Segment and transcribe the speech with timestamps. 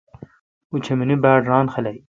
[0.69, 1.95] اوں چمینی باڑران خلق۔